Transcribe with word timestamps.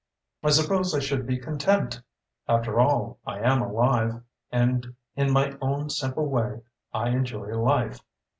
I 0.41 0.49
suppose 0.49 0.95
I 0.95 0.99
should 0.99 1.27
be 1.27 1.37
content. 1.37 2.01
After 2.47 2.79
all, 2.79 3.19
I 3.23 3.37
am 3.37 3.61
alive 3.61 4.23
and, 4.51 4.95
in 5.15 5.31
my 5.31 5.55
own 5.61 5.91
simple 5.91 6.25
way, 6.25 6.61
I 6.91 7.09
enjoy 7.09 7.49
life. 7.49 7.99